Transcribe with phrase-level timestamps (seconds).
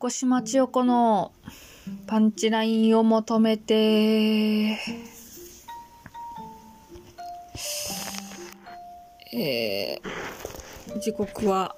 [0.00, 1.32] 横島千代子の
[2.06, 3.74] パンチラインを求めて、
[9.34, 11.74] えー、時刻は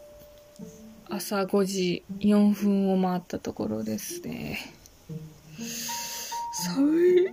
[1.09, 4.59] 朝5時4分を回ったところですね。
[6.75, 7.29] 寒い。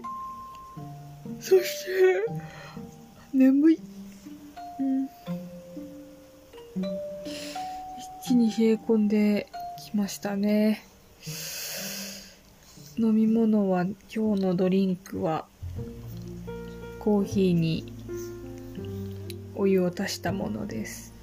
[1.41, 2.23] そして、
[3.33, 3.79] 眠い。
[4.79, 5.05] うん。
[5.05, 5.09] 一
[8.25, 9.49] 気に冷え込んで
[9.97, 10.83] ましたね。
[12.99, 15.47] 飲み物は、今日のドリンクは、
[16.99, 17.91] コーヒーに
[19.55, 21.15] お湯を足したものです。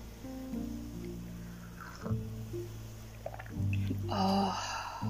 [4.09, 4.61] あ
[5.01, 5.07] あ。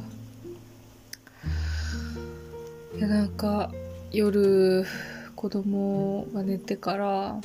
[2.98, 3.72] いや、なんか、
[4.12, 4.84] 夜、
[5.34, 7.40] 子供が寝てから、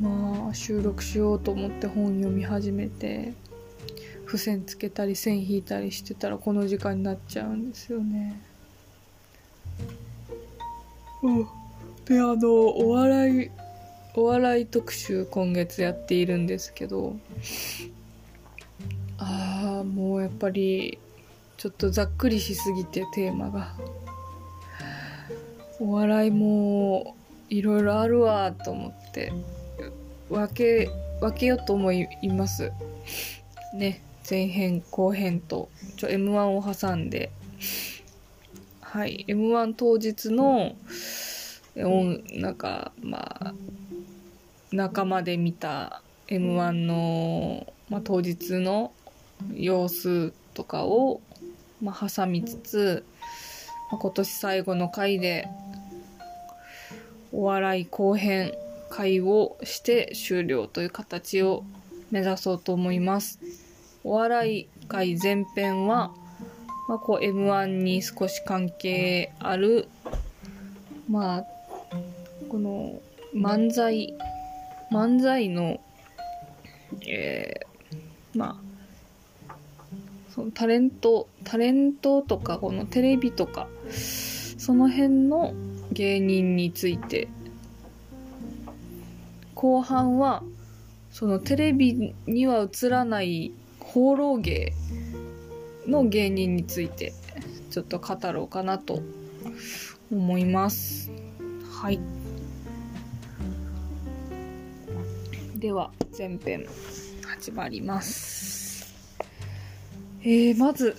[0.00, 3.34] まあ、収録しようと思って本読み始めて、
[4.30, 8.40] 付箋つけたり線引いたりしてたらこの時間になっちゃうんですよね。
[11.24, 11.46] うん。
[12.04, 13.50] で、あの、お笑い、
[14.14, 17.16] お笑い特集今月やっているんですけど、
[19.18, 21.00] ああ、もうやっぱり、
[21.56, 23.74] ちょっとざっくりしすぎてテーマが。
[25.80, 27.16] お笑いも
[27.48, 29.32] いろいろあるわと思って
[30.28, 30.88] 分け
[31.20, 32.70] 分けようと思います
[33.74, 37.30] ね前編後編とちょ m 1を挟んで
[38.80, 40.74] はい m 1当日の
[41.76, 43.54] なんかまあ
[44.72, 48.92] 仲間で見た m 1の、まあ、当日の
[49.54, 51.20] 様子とかを、
[51.82, 53.04] まあ、挟みつつ、
[53.90, 55.48] まあ、今年最後の回で
[57.32, 58.52] お笑い後編
[58.90, 61.64] 会をして終了という形を
[62.10, 63.38] 目指そうと思います。
[64.04, 66.12] お笑い会前編は、
[66.88, 69.88] まあ、こう M1 に少し関係ある、
[71.08, 71.44] まあ、
[72.48, 73.00] この
[73.34, 74.14] 漫才、
[74.90, 75.80] 漫才の、
[77.06, 78.60] えー、ま
[79.48, 79.54] あ、
[80.34, 85.54] そのタレント、タレントとか、このテレビとか、その辺の
[85.92, 87.28] 芸人について
[89.54, 90.42] 後半は
[91.10, 93.52] そのテレビには映らない
[93.92, 94.72] 放浪芸
[95.88, 97.12] の芸人について
[97.70, 99.02] ちょっと語ろうかなと
[100.12, 101.10] 思います。
[101.72, 101.98] はい。
[105.56, 106.66] では前編
[107.26, 108.94] 始まります。
[110.22, 110.94] えー、まず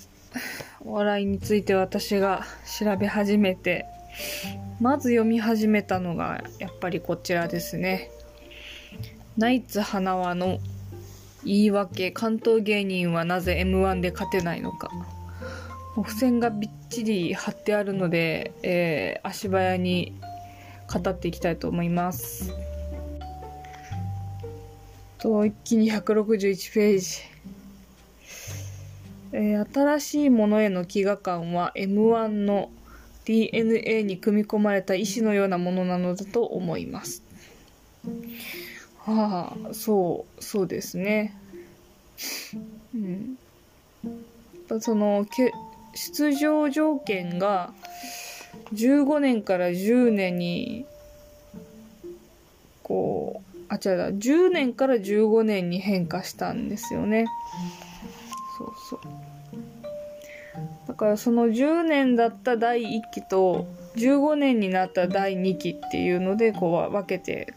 [0.83, 2.43] お笑いについて私が
[2.77, 3.85] 調べ始めて
[4.81, 8.11] まず読み始めたのがやっぱりこちらですね。
[9.37, 10.59] ナイツ花輪の
[11.43, 14.89] 言い訳関東芸人はなぜ M1 で勝てないのか。
[15.97, 20.13] 付箋がびっちり貼ってあるので、えー、足早に
[20.91, 22.53] 語っていきたいと思います。
[25.17, 27.31] と、一気に161ページ。
[29.33, 32.69] えー、新しいものへの飢餓感は M1 の
[33.25, 37.23] DNA に組み込まれた意志のようなものなのだと思います。
[39.11, 41.35] はあ、そう、そうですね。
[42.95, 43.37] うん。
[44.79, 45.51] その、け
[45.93, 47.73] 出場条件が
[48.73, 50.85] 15年から10年に、
[52.83, 57.25] こう、あ、違うだ、10年から15年に変化したんですよね。
[58.57, 58.99] そうそう。
[60.87, 67.53] だからその10年だった第1期と15年になった第2期っていうのでこう分けて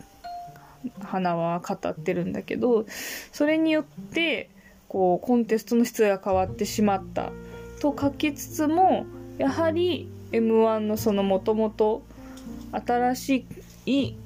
[1.03, 2.87] 花は語ってるんだけど
[3.33, 4.51] それによって
[4.89, 7.33] こうコンテストの質が変わってしまった
[7.81, 9.07] と書きつつも
[9.39, 12.03] やはり m 1のそのもともと
[12.73, 13.47] 新し
[13.87, 14.17] い、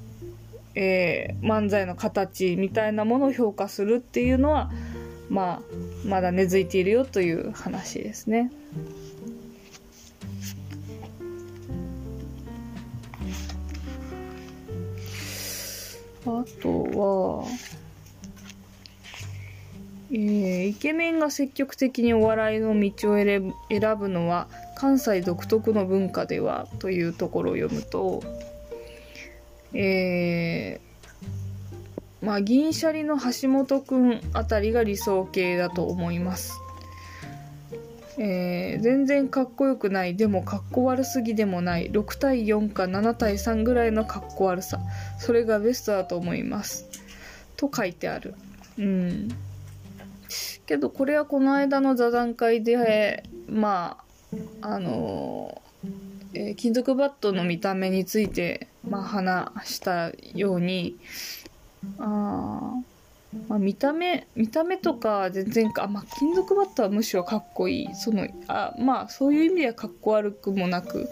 [0.75, 4.71] えー、漫才の形みたいなものを評価するっていうのは
[5.29, 5.61] まあ
[6.05, 8.51] まだ根付いているよという話ですね。
[16.37, 17.45] あとは、
[20.11, 23.53] えー、イケメンが積極的にお笑いの道を選
[23.97, 28.23] ぶのは関西独特の文化ではというところを読むと、
[29.73, 36.58] えー、まあ銀シャリの橋本くんあたりが理想形だと思います。
[38.19, 40.15] えー、全然かっこよくない。
[40.15, 41.89] でもかっこ悪すぎでもない。
[41.89, 44.79] 6対4か7対3ぐらいのかっこ悪さ。
[45.17, 46.85] それがベストだと思います。
[47.55, 48.35] と書いてある。
[48.77, 49.29] うん。
[50.65, 53.97] けどこれはこの間の座談会でま
[54.61, 55.61] ああの
[56.33, 60.95] えー、金属バットの見た目について、まあ、話したように
[61.97, 62.88] ああ
[63.47, 71.07] まあ、見た目見た目とか全然あ、まあ、金属バットはむしろかっこいいそのあまあそういう意味ではかっこ悪くもなく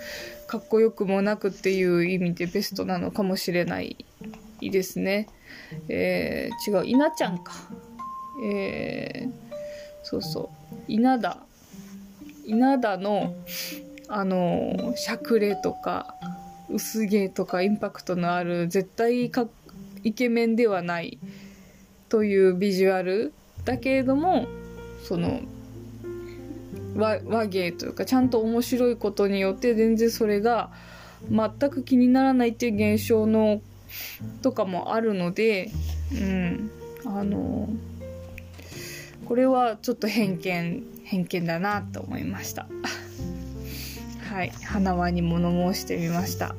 [0.48, 4.06] かっこよくもなくっていう意味でベストなのかもしれない
[4.62, 5.28] ですね。
[5.90, 7.54] えー、違う稲ちゃんか。
[8.44, 9.32] えー、
[10.04, 11.38] そうそう稲田
[12.46, 13.36] 稲田の
[14.08, 16.16] あのしゃくれとか
[16.70, 19.48] 薄毛とかインパクトのある絶対か
[20.04, 21.20] イケメンではない
[22.10, 23.34] というビジュアル
[23.66, 24.48] だけれども
[25.04, 25.42] その
[26.96, 30.72] 和和芸というかちゃんと面白いことによって全然それが
[31.30, 33.62] 全く気にならないっていう現象の
[34.42, 35.72] とかもあるので
[36.14, 36.72] うん
[37.06, 37.70] あの
[39.26, 42.68] これはちょっと偏見偏見だなと思いました。
[44.30, 46.56] はい花輪に物申してみました。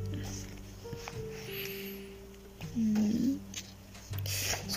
[2.77, 3.41] うん。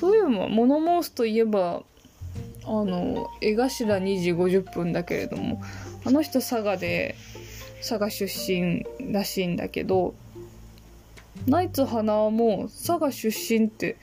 [0.02, 1.84] そういうの物申すといえば
[2.64, 5.62] あの江頭2時50分だけれども
[6.04, 7.16] あの人佐賀で
[7.88, 8.84] 佐賀出身
[9.14, 10.16] らしいんだけど
[11.46, 13.98] ナイツ花輪も佐賀出身って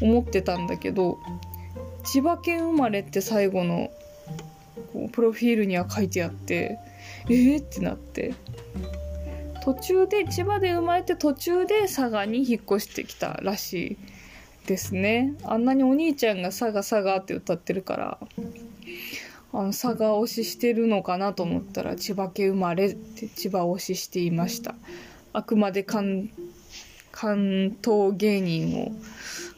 [0.00, 1.18] 思ってたんだけど
[2.04, 3.90] 千葉県生まれって最後の
[4.92, 6.78] こうプロフィールには書いてあって
[7.28, 8.32] えー、ってなって。
[9.64, 14.21] 途中で千葉で生まれて途中で佐賀に引っ越してきたらしい。
[14.66, 15.34] ですね。
[15.44, 18.18] あんなにお兄ちゃんが佐賀佐賀って歌ってるから
[19.52, 24.74] あの佐賀推ししてるのかなと思ったら千葉県生まれって千葉推ししていました。
[25.32, 26.30] あくまで関
[27.10, 28.92] 関東芸人を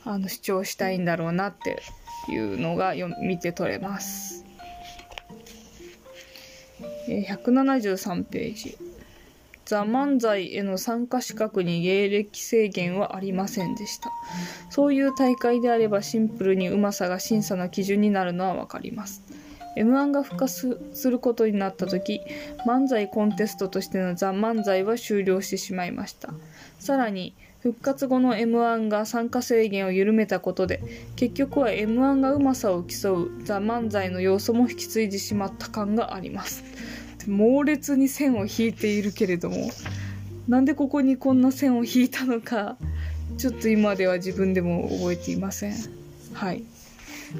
[0.05, 1.83] あの主張したいんだろうなって
[2.31, 4.45] いうのが見て取れます、
[7.09, 8.77] 173ページ。
[9.65, 14.11] ザ・漫才への参加資格に芸歴制限はありませんでした。
[14.71, 19.23] そういう大会であればシンプルにうまさが審査の基準になるのはわかります。
[19.77, 22.21] M1 が復活することになった時、
[22.67, 26.33] 漫才コンテストとしてのザ・漫才は終了してしまいました。
[26.79, 30.83] さらに、復活後の M1 が参加制限を緩めたことで、
[31.17, 36.63] 結局は M1 がうまさを競うザ・漫才の要素も引き継いでしまった感があります。
[37.27, 39.71] 猛烈に線を引いているけれども
[40.49, 42.77] なんでここにこんな線を引いたのか
[43.39, 45.75] ちょっと今では自分でも覚えていません。
[46.33, 46.63] はい。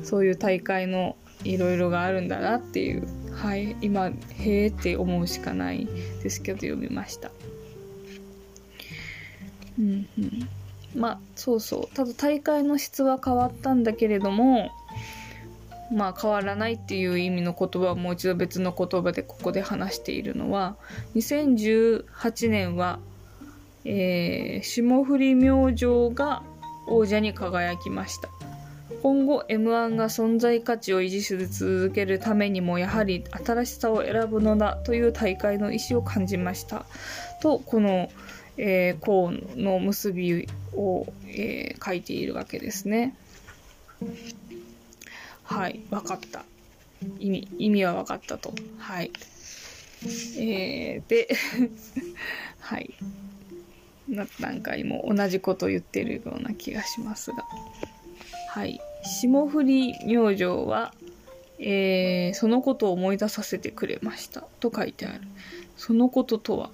[0.03, 3.07] そういう大会のいろいろがあるんだなっていう。
[3.33, 3.77] はい。
[3.81, 5.87] 今へえって思うしかない
[6.23, 7.31] ですけど読みました。
[9.79, 10.49] うんうん。
[10.97, 11.97] まあそうそう。
[11.97, 14.71] ただ大会の質は変わったんだけれども
[15.93, 20.77] まあ変わらないっていう意味の言葉をもう一度別の言葉でここで話しているのは
[21.15, 22.99] 2018年は、
[23.85, 26.43] えー、霜降り明星が
[26.87, 28.29] 王者に輝きました
[29.03, 36.87] 今後 m 1が存在価値を維持し続けるためにもやはり新しさを選ぶのだという大会の意思を感じました
[37.43, 38.11] とこの、
[38.57, 43.15] えー、項の結びを、えー、書いているわけですね。
[45.45, 46.45] はい、分かった。
[47.19, 48.53] 意味、意味は分かったと。
[48.79, 49.11] はい。
[50.39, 51.29] えー、で、
[52.61, 52.95] はい。
[54.39, 57.45] 何回も同じこと言ってるような気がしますが。
[58.49, 58.81] はい。
[59.05, 60.95] 霜降り明星は、
[61.59, 65.21] えー、そのことを思い出させてくれましたと書いてある。
[65.77, 66.71] そのこととは、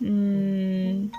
[0.00, 1.12] うーん、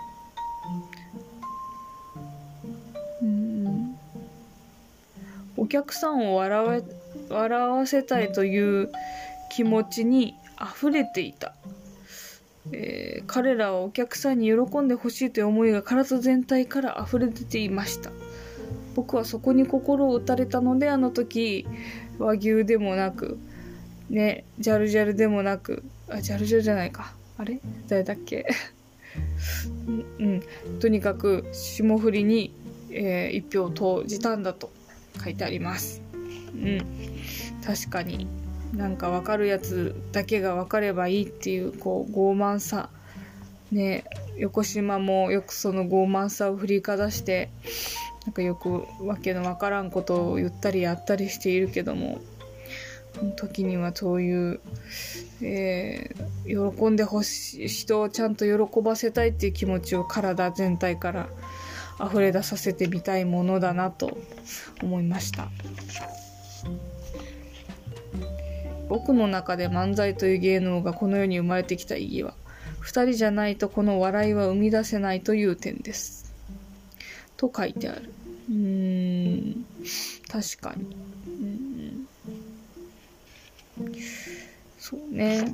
[5.57, 6.83] お客さんを笑
[7.29, 8.91] 笑わせたいという
[9.51, 11.53] 気持ちに溢れていた、
[12.71, 18.11] えー、彼らはお客さんに喜んでほしいという思いが体全体から溢れ出ていました。
[18.95, 21.67] 僕はそこに心を打たれたのであの時
[22.17, 23.37] 和牛でもなく
[24.09, 27.13] ねジャルジャルでもなくあジャルジャルじゃないか。
[27.37, 27.59] あれ？
[27.87, 28.47] 誰だっけ？
[30.19, 30.43] うん、
[30.79, 32.51] とにかく霜降りに、
[32.91, 34.71] えー、一票を投じたんだと。
[35.21, 36.01] 書いてあります。
[36.53, 36.81] うん。
[37.65, 38.27] 確かに
[38.73, 42.89] なんか分かるやつだけが分かればいいっていうこう傲慢さ。
[43.71, 44.05] ね
[44.37, 47.49] 横島もよくその傲慢さを振りかざして
[48.25, 52.21] なんかよくわけのわからんことを言ったりやったりしているけども
[53.35, 54.59] 時にはそういう、
[55.41, 61.27] えー、喜んでほしい人をちゃんと喜ばせたいっていう気持ちを体全体から
[62.03, 64.17] 溢れ出させてみたいものだなと
[64.81, 65.49] 思いました。
[68.89, 72.33] 僕の中で漫才という芸能がこの世に生まれてきた意義は
[72.79, 76.33] 二人じゃないとこの笑いは生み出せないという点です。
[77.35, 78.09] と書いてある。
[78.49, 79.65] うーん。
[80.29, 80.95] 確かに。
[81.27, 82.07] うん。
[84.79, 85.45] そうね。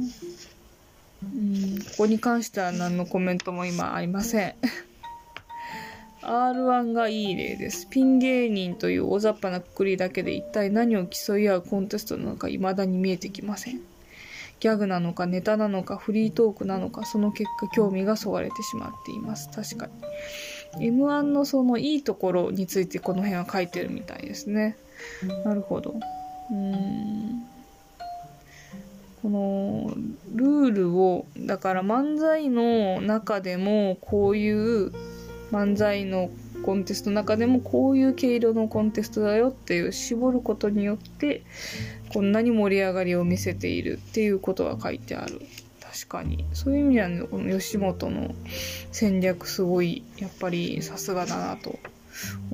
[1.23, 1.79] うん。
[1.79, 4.55] ここに関しては何のコメントも今ありません。
[6.23, 7.87] R1 がいい例です。
[7.89, 13.81] ピン芸人という大雑把なくくりだけで一体何を競い合うコンテストなのか未だに見えてきません。
[14.59, 19.49] ギャグなのかネタなのかフリートークなのかその結果興味がそがれてしまっています。
[19.49, 19.87] 確か
[20.77, 20.91] に。
[20.91, 24.77] M1 のそのいいところについてこの辺は書いてるみたいですね。
[25.43, 25.95] なるほど。
[26.51, 27.47] うーん。
[29.21, 29.93] この
[30.33, 34.91] ルールをだから漫才の中でもこういう
[35.53, 36.31] 漫才の
[36.63, 41.43] コンテストの中でもこういう毛色のコンテストだよっていう絞ることによって
[42.09, 45.41] こんなに盛り上がりを見せているっていうことが書いてある。
[45.79, 46.43] 確かに。
[46.53, 48.33] そういう意味では、ね、この吉本の
[48.91, 51.77] 戦略すごいやっぱりさすがだなと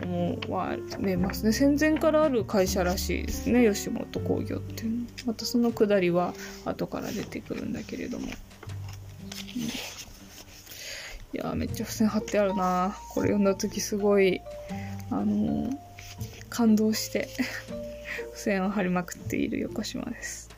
[0.03, 1.53] 思われますね。
[1.53, 5.05] 戦前からある会社らしいですね吉本興業っていうの。
[5.27, 6.33] またそのくだりは
[6.65, 9.98] 後から出てくるんだけれども、うん
[11.33, 12.97] いやめっちゃ付箋貼ってあるな。
[13.13, 14.41] これ読んだ時すごい
[15.11, 15.77] あのー、
[16.49, 17.27] 感動して
[18.31, 20.49] 付箋を貼りまくっている横島です。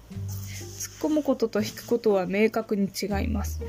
[1.02, 3.62] 突っ込むことと引くことは明確に違います。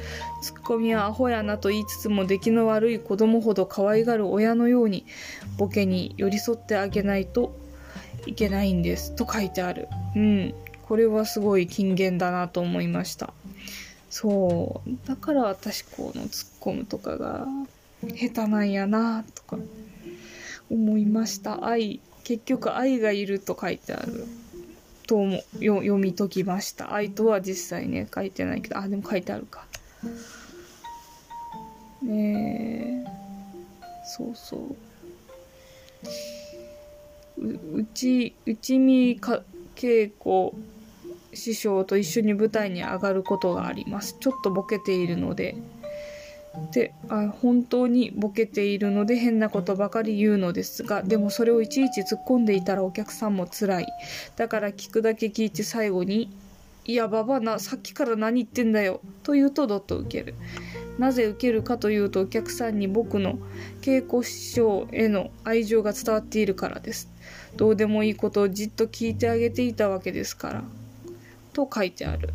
[0.42, 5.06] ツッコミはアホやなと言いつつも出来の悪い子供ほど可愛がる親のように
[5.56, 7.58] ボケに寄り添ってあげないと
[8.26, 9.88] いけないんですと書いてある。
[10.14, 10.54] うん。
[10.82, 13.32] これはすごい金言だなと思いました。
[14.12, 15.08] そう。
[15.08, 17.46] だから私この突っ込むとかが
[18.02, 19.56] 下手なんやなとか
[20.70, 21.64] 思いました。
[21.64, 24.26] 愛結局愛がいると書いてある。
[25.06, 26.92] とも読み解きました。
[26.92, 28.76] 愛とは実際ね書いてないけど。
[28.76, 29.64] あでも書いてあるか。
[32.02, 33.10] ねえ。
[34.04, 34.76] そうそう。
[37.38, 39.42] ううち内見か
[39.74, 40.52] 稽古
[41.34, 44.16] 師匠と一緒に舞台に上がることがあります。
[44.20, 45.56] ちょっとボケているので。
[46.70, 53.86] であ本当にボケているので変なことばかり言うのですがでもそれをいちいち突っ込んでいたらお客さんも辛い。
[54.36, 56.30] だから聞くだけ聞いて最後に
[56.84, 60.34] 「いやばばなさっきから何言ってんだよ」と言うとどっと受ける。
[60.98, 63.38] なぜ受けるかというとお客さんに僕の
[63.80, 67.08] 稽古師匠への愛情が伝わっているからです。
[67.56, 70.64] どうでもいいことをじっと聞いてあげていたわけですから。
[71.52, 72.30] と書いてある。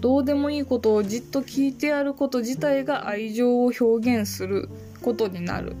[0.00, 4.68] どうでもいいことをじっと聞いてやること自体が愛情を表現する
[5.02, 5.76] ことになる。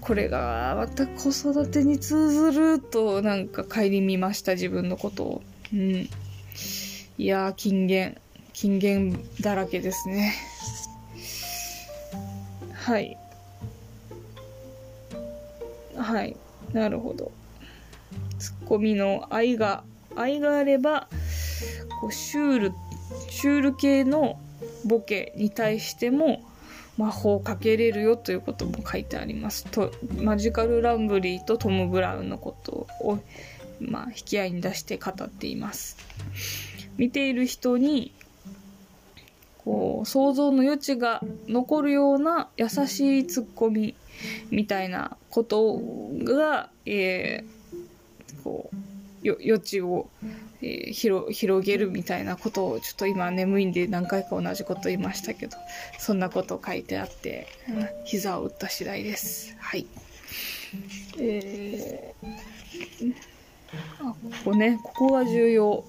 [0.00, 5.42] これがまた子育てに通ずるとなんか顧みました自分のことを。
[5.72, 6.08] うん。
[7.18, 8.16] いやー金言。
[8.52, 10.34] 金言だらけですね。
[12.72, 13.16] はい。
[15.96, 16.36] はい。
[16.72, 17.30] なるほど。
[18.38, 19.84] ツッコミの愛が
[20.16, 21.08] 愛があれば
[22.00, 22.72] こうシュール
[23.28, 24.38] シュール系の
[24.84, 26.42] ボケに対しても
[26.96, 29.64] 魔法をかけれるよということも書いてあります。
[29.66, 33.18] とマジカル・ランブリーとトム・ブラウンのことを、
[33.80, 35.96] まあ、引き合いに出して語っています。
[36.98, 38.12] 見ている人に
[39.64, 43.94] こう想像の余地が残るような優しいツッコミ
[44.50, 45.80] みたいなこと
[46.24, 48.76] が、えー、こう
[49.24, 50.08] 余地を、
[50.62, 55.56] えー、広広げるみたいなことをちょっと今眠いんで何回か同じこと言いましたけど
[55.98, 59.56] そんなこと書いてあって、うん、膝を打った次第です。
[59.58, 59.86] はい。
[61.18, 63.14] えー、
[64.00, 65.84] あここねここが重要。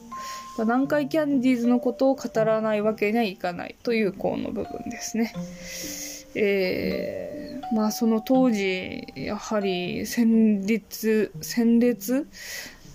[0.60, 5.34] 南海キャンディーズのことを語らないわけにはいかないという項の部分ですね。
[6.36, 12.28] えー、まあその当時やはり戦列戦列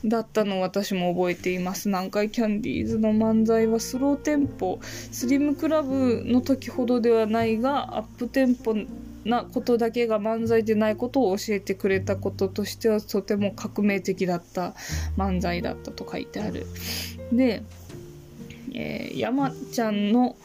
[0.06, 8.74] だったのを私も覚えています南海キャンディーズの漫才はスローテンポスリムクラブの時ほどではないがアップテンポ
[9.24, 14.74] なことだけが漫才でないことを教えてくれたこととしてはとても革命的だった
[15.16, 16.64] 漫才だったと書いてある。
[17.32, 17.64] で、
[18.72, 20.36] えー、山ちゃんの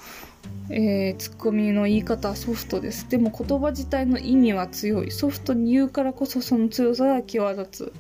[0.70, 3.10] えー、ツッコミの言い方はソフトです。
[3.10, 5.12] でも言葉自体の意味は強い。
[5.12, 7.94] ソフトに言うからこそその強さが際立つ。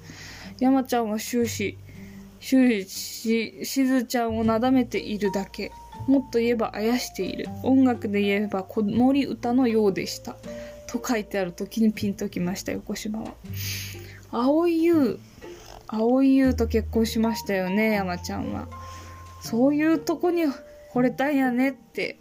[0.61, 1.77] 山ちゃんは終始、
[2.39, 5.73] 終始、しずちゃんをなだめているだけ。
[6.07, 7.47] もっと言えばあやしている。
[7.63, 10.37] 音楽で言えば子守歌のようでした。
[10.87, 13.33] と書いてある時にピンときました、横島は。
[14.31, 15.19] 青い優、
[15.93, 18.67] 青い優と結婚しましたよね山ちゃんは
[19.41, 20.43] そういうとこに
[20.93, 22.17] 惚れたんやねって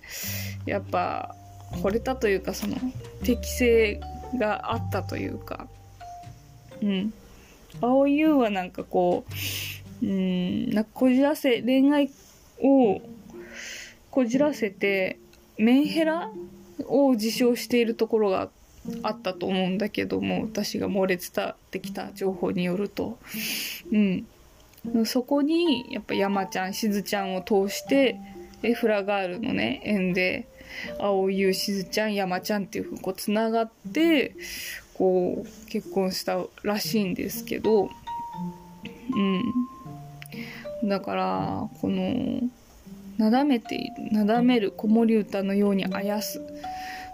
[0.67, 1.37] やっぱ
[1.75, 2.77] 惚れたというかその
[3.23, 4.01] 適性
[4.39, 5.69] があったというか
[6.83, 7.15] うん
[7.81, 9.25] 青優はなんかこ
[10.03, 12.11] ううんなんかこじらせ恋愛
[12.63, 13.01] を
[14.11, 15.19] こじらせて
[15.59, 16.31] メンヘラ
[16.87, 18.51] を自称しているところが
[19.03, 23.19] あったと思うんだけども私が漏れ伝ってきた情報によると。
[23.93, 24.27] うん。
[25.05, 28.17] そこにやっぱ山ちゃんしずちゃんを通して
[28.63, 30.49] エフラガールのね縁で
[30.99, 34.35] 青優しずちゃん山ちゃんっていうふうにこうつながって
[35.01, 37.89] こう結婚したらしいんですけど
[39.17, 39.43] うん。
[40.89, 42.43] だからこの
[43.17, 46.43] なだめているなだめる子守歌のようにあやす。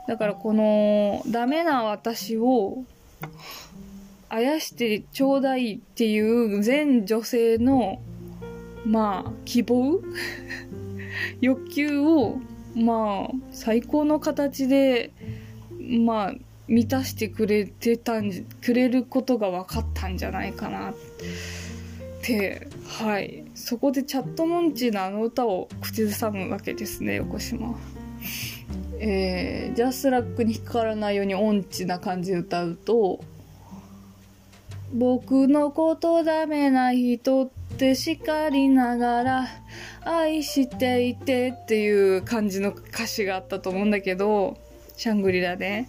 [0.09, 2.85] だからこのダメな私を
[4.29, 6.19] あやしてちょうだいってい
[6.59, 8.01] う全女性の
[8.85, 10.01] まあ希望？
[11.41, 12.41] 欲求を
[12.75, 15.13] まあ最高の形で
[15.81, 16.35] まあ
[16.69, 20.95] 満たしてくれてたんくれることが分かったんじゃないかなっ
[22.23, 22.69] て。
[22.87, 23.45] はい。
[23.55, 27.79] そこでチャットモンチーのあの歌を口ずさむわけですね横島。
[28.99, 33.21] えー、ジャスラックに引っかからないように音痴な感じで歌うと
[34.93, 39.47] 僕のことダメな人って叱りながら
[40.05, 44.57] 愛していてっていう感じの歌詞があったと思うんだけど、
[44.97, 45.87] シャングリラで。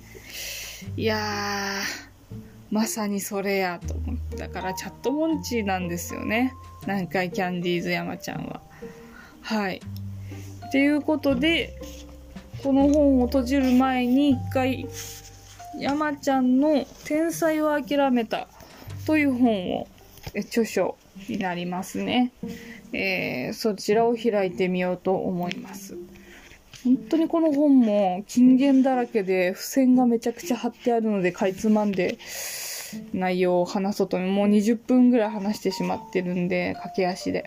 [0.96, 4.50] いやー、まさにそれやと思った。
[4.50, 6.54] からチャットモンチーなんですよね。
[6.82, 8.62] 南海キャンディーズ山ちゃんは。
[9.42, 9.82] はい。
[10.68, 11.74] っていうことで、
[12.64, 14.88] この本を閉じる前に一回、
[15.80, 18.48] 山ちゃんの天才を諦めた
[19.06, 19.88] という本を、
[20.36, 20.98] 著書
[21.30, 22.32] になりますね。
[22.94, 25.98] えー、そちらを開いてみようと思います。
[26.88, 32.18] 本当にこの本も金言だらけで付箋がめちゃくちゃ貼ってあるのでかいつまんで
[33.14, 37.44] 内容を話そうともう20分ぐらい話してしまってるんで駆け足で。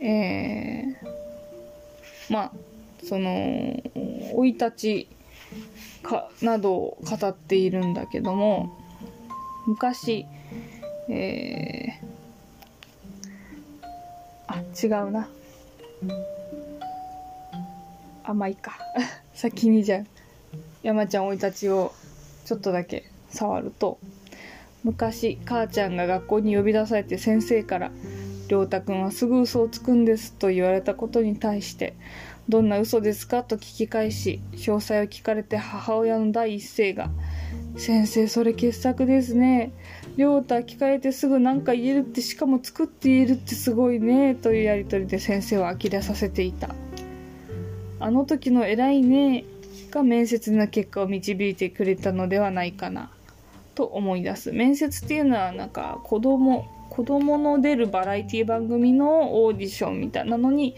[0.00, 2.52] えー、まあ
[3.04, 3.80] その
[4.34, 5.08] 生い立ち
[6.02, 8.76] かなどを語っているんだけども
[9.66, 10.26] 昔
[11.08, 12.16] えー
[14.48, 15.28] あ違うな
[18.26, 18.76] あまあいか。
[19.34, 20.00] 先にじゃあ
[20.82, 21.92] 山ちゃん生い立ちを
[22.44, 23.98] ちょっとだけ触ると。
[24.84, 27.90] 昔母ちゃんが学校に呼び出されて先生から
[28.46, 31.94] 「亮太くんはすぐ嘘をつくんです」と言われたことに対して
[32.48, 37.10] 「どんな嘘ですか?」と聞き返し詳細を聞かれて母親の第一声が
[37.76, 39.72] 「先生それ傑作ですね。
[40.16, 46.74] 亮太聞かれてすぐ何か言えるってしかも作って言えるってすごいねというやり取りで先生を呆れさせていた。
[47.98, 49.44] あの時の偉いね
[49.90, 53.10] が面接の結果を導いてくれたのではないかな
[53.74, 54.52] と思い出す。
[54.52, 60.74] 面接っていうのはなんか子供子供の出るバラエティ番組のオーディションみたいなのに、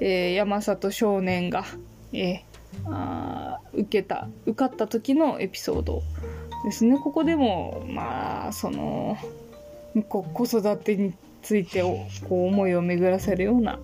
[0.00, 1.64] えー、山里少年が、
[2.12, 2.42] えー、
[2.88, 6.02] あ受けた受かった時のエピソード
[6.64, 6.98] ですね。
[6.98, 9.16] ここでもまあその
[10.08, 11.14] 子育てに
[11.46, 13.78] ついてこう思いを巡らせるような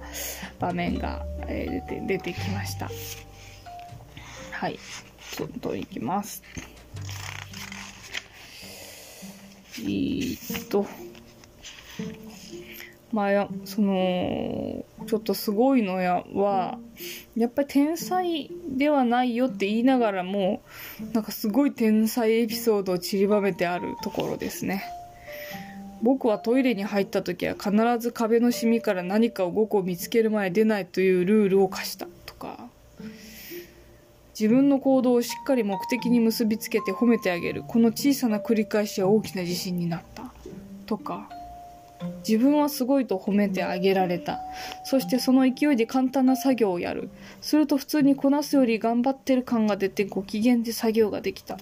[0.58, 2.90] 場面が、えー、出て出てきました。
[4.50, 4.80] はい。
[5.38, 6.42] どんどんいきます。
[9.78, 10.86] えー、っと。
[13.12, 16.78] まあそのちょっとすごいのやは
[17.36, 20.64] やっぱり天才ではないよって言いながらも
[21.12, 25.01] なんかすごい天才エピソードを散りばめてあるところですね
[26.02, 32.58] 僕はトイレに入った時は必ず壁のシミから何かを5個見つける前出ないというルールを課したとか。
[34.38, 37.62] 自分の行動をしっかり目的に結びつけて褒めてあげる。
[37.62, 40.32] この小さな繰り返しは大きな自信になった。
[40.86, 41.28] とか。
[42.26, 44.40] 自分はすごいと褒めてあげられた。
[44.84, 47.10] そしてその勢いで簡単な作業をやる。
[47.40, 51.58] すると普通にこなすより頑張ってる感が出てご機嫌で作業ができた。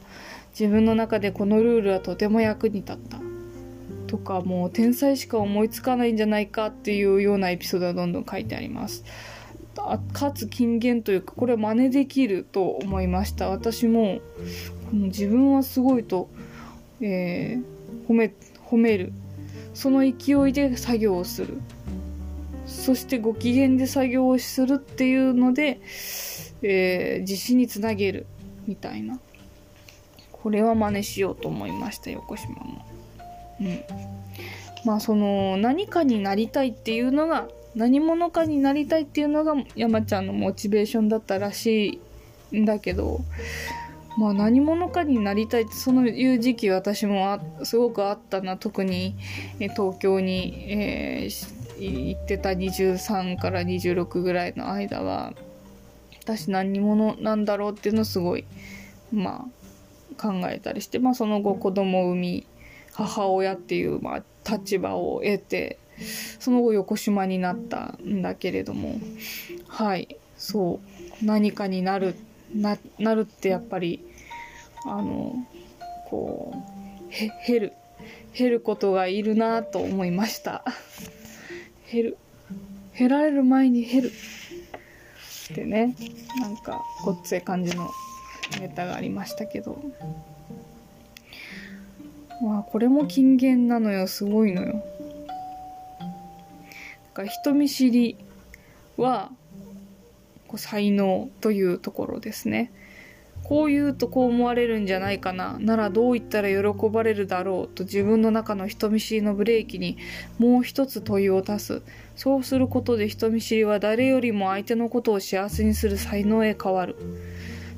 [0.58, 3.18] 自分の中でこのルールはとても役に立った。
[4.10, 9.04] とかもう天才しか思いつかないんじゃないかっていうようなエピソードがどんどん書いてあります。
[10.12, 13.50] かつ金言というかこれ真似できると思いました。
[13.50, 14.18] 私も
[14.90, 16.28] 自分はすごいと、
[17.00, 18.34] えー、褒め
[18.66, 19.12] 褒める。
[19.74, 21.58] その勢いで作業をする。
[22.66, 25.80] そしてご機嫌で作業をするっていうので、
[26.62, 28.26] えー、自信につなげる
[28.66, 29.20] みたいな。
[30.32, 32.89] これは真似しようと思いました横島も。
[33.60, 33.84] うん。
[34.84, 42.00] まあその何かになりたいっていうのが何者かになりたいっていうのが山ちゃんのモチベーションだったらし
[42.52, 43.20] いんだけど
[44.16, 49.14] まあ何者かになりたいってそういう時期私もすごくあったな特に
[49.58, 55.32] 東京に、えー、行ってた23から26ぐらいの間は
[56.24, 58.44] 私何者なんだろうっていうのをすごい
[59.12, 59.60] まあ
[60.20, 62.46] 考えたりして、まあ、その後子供を産み
[63.04, 65.78] 母親っていう、まあ、立場を得て
[66.38, 68.98] その後横島になったんだけれども
[69.68, 70.80] はいそ
[71.22, 72.14] う何かになる
[72.54, 74.04] ななるってやっぱり
[74.86, 75.34] あの
[76.08, 77.72] こうへ減る
[78.34, 80.64] 減ることがいるなと思いました。
[81.90, 82.18] 減る
[82.96, 84.12] 減られる前に減る。
[85.52, 85.96] ってね
[86.40, 87.90] なんかごっつい感じの
[88.60, 89.82] ネタがありましたけど。
[92.42, 94.82] まあこれも金言なのよすごいのよ
[95.98, 98.16] だから人見知り
[98.96, 99.30] は
[100.46, 102.72] こう才能というところですね。
[103.44, 105.58] こう言うとこう思われるんじゃないかな。
[105.58, 109.96] ならどう言ったら喜ばれるだろうと自分の中の人見知りのブレーキに
[110.38, 111.82] もう一つ問いを足す。
[112.16, 116.96] そうすることで人見知りは誰よりも相手のことを幸せにする才能へ変わる。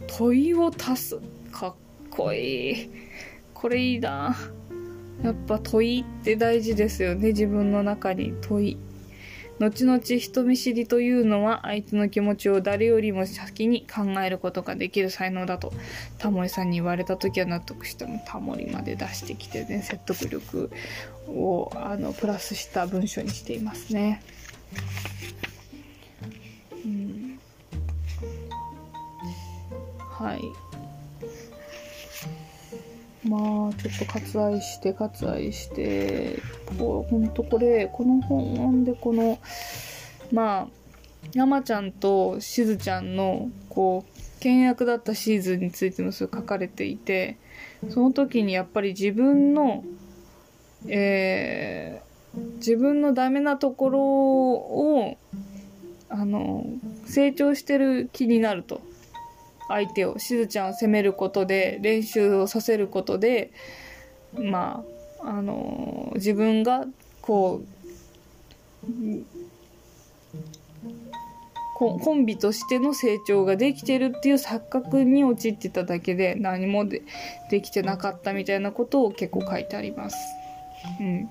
[0.09, 1.21] 問いを足す。
[1.53, 1.75] かっ
[2.11, 3.02] こいい。
[3.63, 4.35] これいいな。
[5.23, 7.29] やっぱ問いって大事ですよね。
[7.29, 8.77] 自分の中に問い。
[9.61, 15.73] 後々人見知りというのは相手の気持ちを誰よりも先に考えることができる才能だと
[16.19, 20.71] タモリさんに言われた時は納得してもタモリまで出してきてね説得力
[21.29, 24.23] をあのプラスした文章にしていますね。
[26.85, 27.39] うん、
[30.11, 30.72] はい
[33.25, 36.41] まあちょっと割愛して割愛して。
[36.79, 39.39] ほんとこれこの本なんでこの
[40.33, 40.69] まあ
[41.35, 47.37] 山ちゃんとしずちゃんのこう倹約だったシーズンについてもそれ書かれていて
[47.91, 49.85] その時にやっぱり自分の
[50.89, 55.17] えー、自分のダメなところを
[56.09, 56.67] あの
[57.07, 58.81] 成長してる気になると。
[59.73, 63.53] 相手をしずちゃんを責めることで練習をさせることで
[64.35, 64.85] ま
[65.21, 66.87] ああの自分が
[67.21, 67.67] こう
[71.79, 77.03] コンビとしての成長ができてるっていう錯覚に陥ってただけで何もで
[77.51, 80.17] できてなかったみたいなことを結構書いてあります。
[81.01, 81.29] うん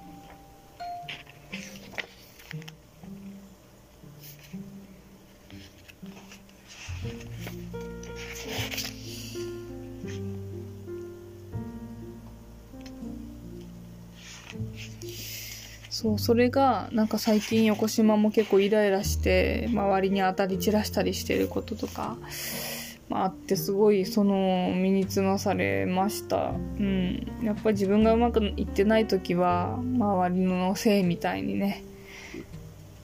[16.01, 22.17] そうそれがなんか最近横島も結構イライラして周りに当たり散らしたりしてることとか、
[23.07, 26.53] まあ、あってすごいその身につまされました。
[26.79, 27.27] うん。
[27.43, 31.83] やっぱ自分がうまくいってない時は周りのせいみたいにね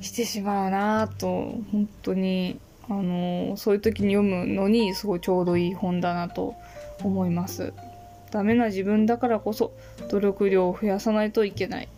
[0.02, 1.28] してしまうなと
[1.72, 6.56] 本当にあのそういう時に読むのにすごいちょうどいい本だなと
[7.04, 7.74] 思います。
[8.32, 9.72] ダメな自分だからこそ
[10.10, 11.90] 努力量を増やさないといけない。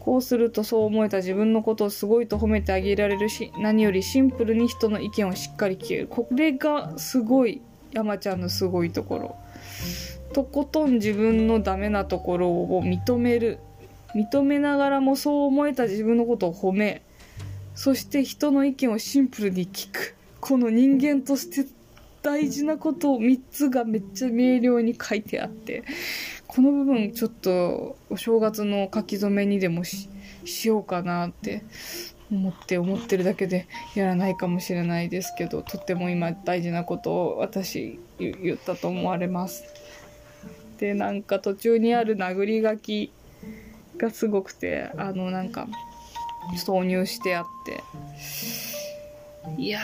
[0.00, 6.06] こうするとそう思えた自分のことをすごいと褒めてあげられるし何よりシンプルに人の意見をしっかり聞ける。
[6.08, 7.60] これがすごい
[7.92, 9.36] 山ちゃんのすごいところ。
[10.32, 13.58] とことん自分のダメなところを認める。
[14.14, 17.02] 認めながらもそう思えた自分のことを褒め
[17.76, 20.16] そして人の意見をシンプルに聞く。
[20.40, 21.70] この人間として
[22.22, 25.84] 大事なことを3つがめっちゃ明瞭に書いてあって
[26.52, 30.08] この部分ちょっとお正月の書き初めにでもし
[30.64, 31.62] ようかなって
[32.28, 39.62] 思って思ってるだけでやらないかもしれないですけどとっても今大事なことを私言ったと思われます。
[40.78, 43.12] でなんか途中にある殴り書き
[43.96, 45.68] がすごくてあのなんか
[46.56, 47.84] 挿入してあって
[49.56, 49.80] いや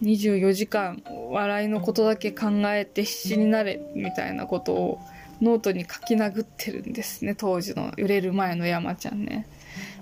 [0.00, 4.98] ー24時間笑いのことだけ考えて必死になれみたいなことを
[5.42, 7.34] ノートに書き殴ってるんですね。
[7.34, 9.46] 当時の揺れる前の山ちゃんね。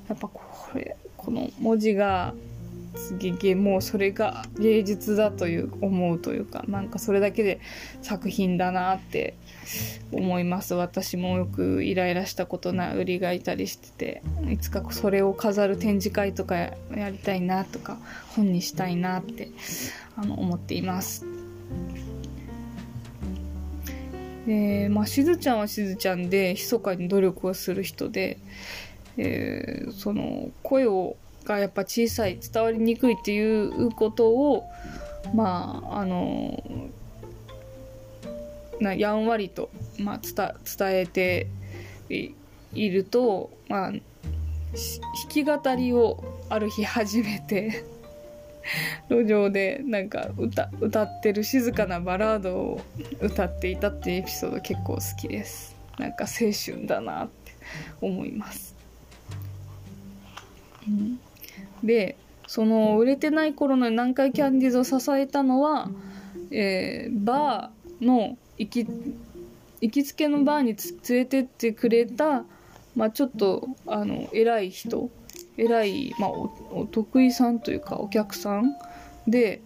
[0.09, 0.42] やっぱこ
[0.74, 2.35] れこの文字が
[2.94, 7.61] すげえもうそれが芸術だという思うというかなんかそれだけで
[8.03, 9.35] 作品だなって
[10.12, 10.74] 思います。
[10.74, 16.74] 私もよくイライラしたことない売りがいたりしてていつかそれを飾る展示会とかや
[17.11, 17.96] りたいなとか
[18.37, 19.48] 本にしたいなって
[20.16, 21.24] あの思っています。
[24.46, 28.38] でまあしずちゃんはしずちゃんで密かに努力をする人で、
[29.16, 34.64] えー、その声をがやっぱ小さい伝わりにくいっていうことを
[35.35, 36.62] まああの
[38.81, 41.46] なやんわりと、まあ、伝えて
[42.09, 44.00] いると、まあ、弾
[45.29, 47.85] き語りをある日始めて
[49.09, 52.80] 路上でなんか歌歌ってる静かなバラードを
[53.20, 55.80] 歌っていたっていうエピソード結構好きです。
[56.00, 57.52] なんか青春だなって
[58.00, 58.74] 思います、
[60.88, 61.20] うん、
[61.85, 65.90] でその売れてない頃の南海キャンディーズを支えたのは、
[66.50, 68.87] えー、バーの行き
[69.83, 70.74] 行きつけのバーに
[71.09, 72.44] 連れてってくれた、
[72.96, 75.11] まあ、ちょっとあの偉い人
[75.60, 78.74] 偉い、まあ、お得意さんというかお客さん
[79.26, 79.60] で、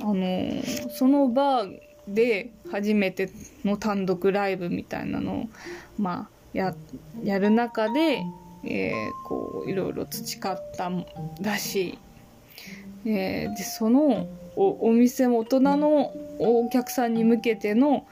[0.00, 3.30] あのー、そのバーで初めて
[3.64, 5.48] の単独ライブみたいなのを、
[5.98, 6.74] まあ、や
[7.24, 8.22] やる中で、
[8.64, 10.90] えー、こういろいろ培った
[11.40, 11.98] らしい。
[13.06, 18.06] えー、でそのおお店も大人のお客さんに向けての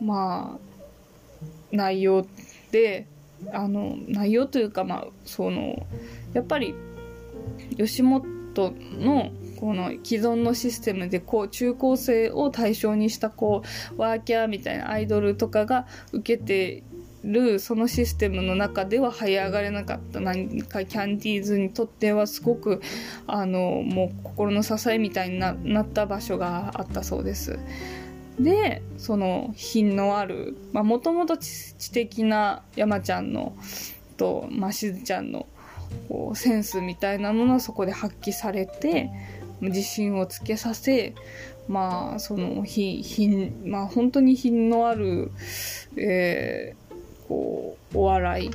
[0.00, 2.26] まあ内容
[2.72, 3.06] で
[3.52, 5.86] あの内容というかまあその
[6.36, 6.74] やっぱり
[7.78, 8.26] 吉本
[8.98, 13.62] のこの既存のシステムでこう中高生を対象にしたこ
[13.96, 16.82] うワーキャーみたいなアイドルとかが受けて
[17.24, 22.82] るそのシステムの中では這い上がれなかった何かキャンディーズにとってはすごく
[23.26, 27.58] あのもう心の支えみたいになった場所があったそうです。
[28.38, 33.56] でその品のあるもともと知的な山ちゃんの
[34.18, 35.46] と、まあ、しずちゃんの
[36.08, 39.10] こうセンスみたいなものはそこで発揮されて
[39.60, 41.14] 自信をつけさせ
[41.68, 45.30] まあその品まあ本当に品のある、
[45.96, 48.50] えー、こうお笑い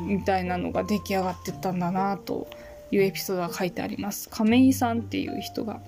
[0.00, 2.48] みたいなのが出来上がってったんだなと
[2.90, 4.28] いうエピソードが書いてあります。
[4.28, 5.80] 亀井さんっていう人が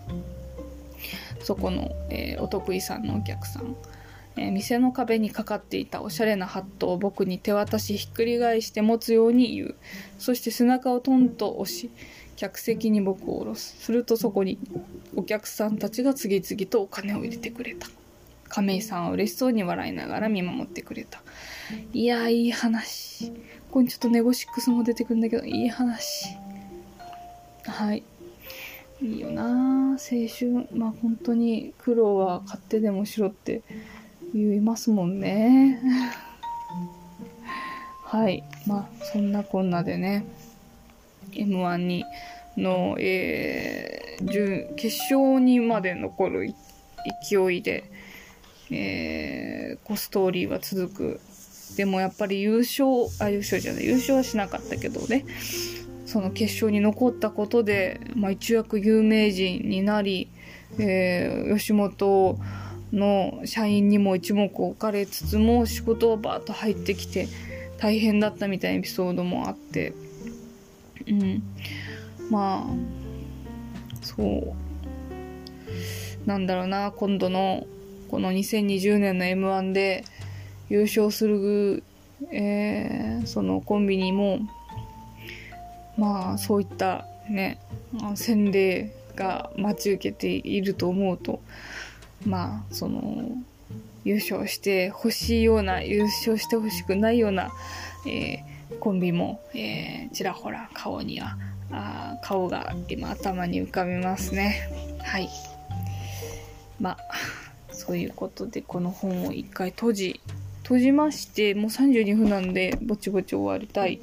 [1.40, 3.76] そこの、えー、お得意さんのお客さん、
[4.36, 9.74] えー、店の壁にかかっていたおしゃれなハットを僕に手渡しひっくり返して持つように言う。
[10.18, 11.90] そして背中をトンと押し
[12.36, 13.76] 客席に僕を下ろす。
[13.78, 14.58] するとそこに
[15.14, 17.88] お客さんたちが次々とお金を入れてくれた。
[18.48, 21.22] 亀井さんは嬉しそうに笑いながら見守ってくれた。
[21.92, 23.30] いやいい話。
[23.30, 23.34] こ
[23.78, 26.36] こにちょっとネゴシックスも出てくるんだけどいい話。
[27.64, 28.02] はい。
[29.02, 30.68] いいよな青春。
[30.72, 33.62] まあ本当に苦労は買ってでもしろって
[34.34, 35.80] 言いますもんね。
[38.02, 38.42] はい。
[38.66, 40.26] まあそんなこんなでね
[41.32, 42.04] m 1に
[42.56, 46.54] の、えー、決勝にまで残る
[47.22, 47.84] 勢いで、
[48.70, 51.20] えー、ストーリーは続く。
[51.76, 52.86] でもやっぱり優勝
[53.20, 55.24] あ優勝じゃない優勝はしなかったけどね
[56.06, 60.28] その決勝に残ったことで、まあ、一躍有名人になり、
[60.78, 62.38] えー、吉本
[62.94, 67.28] の社員にも一目置かれつつも仕事はバーッと入ってきて
[67.78, 69.92] 大変だったみたいなエピソードもあって。
[71.06, 71.42] うん。
[72.30, 72.66] まあ
[74.02, 74.64] そう。
[76.26, 77.66] なんだろうな今度の
[78.08, 80.04] この2020年の m 1で
[80.70, 81.82] 優勝する、
[82.30, 84.38] えー、そのコンビニも
[85.98, 87.58] まあそういったね
[88.14, 91.40] 洗礼が待ち受けていると思うと
[92.26, 93.36] まあその
[94.04, 97.50] 優勝してほしいような優勝してほしくないような、
[98.06, 101.36] えー、コンビも、えー、ちらほら顔には
[101.70, 104.68] あ顔が今頭に浮かびますね。
[105.02, 105.28] はい。
[106.80, 106.98] まあ
[107.72, 110.20] そういうことでこの本を一回閉じ
[110.62, 114.00] 閉じましてもう32分なんでぼちぼち終わりたい。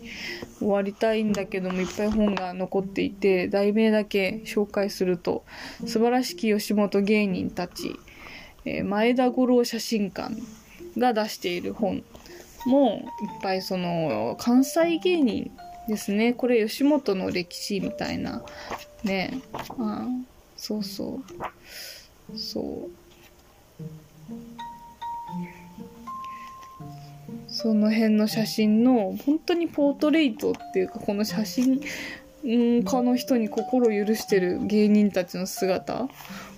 [0.60, 5.44] 終わりたいんだけどもいっぱい本が残っていて題名だけ紹介すると
[5.88, 7.96] 「素晴らしき吉本芸人たち」
[8.66, 10.36] えー、前田五郎写真館
[10.98, 12.04] が出している本
[12.66, 15.52] もいっぱいその関西芸人
[15.88, 16.34] ですね。
[16.34, 18.44] これ吉本の歴史みたいな。
[19.04, 19.42] ね。
[19.80, 20.08] あ
[20.56, 21.20] そうそ
[22.32, 22.38] う。
[22.38, 23.02] そう。
[27.48, 31.82] その辺の写真の本当にポートレートっていうかこの写真
[32.44, 36.08] 家の人に心許してる芸人たちの姿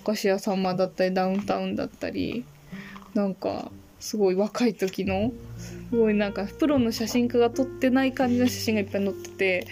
[0.04, 2.46] 菓子屋さんまだったりダウンタウンだったり
[3.14, 9.68] なんかすごい若い時のすごいなんかプロの写真家が撮ってない感じの写真がいっぱい載ってて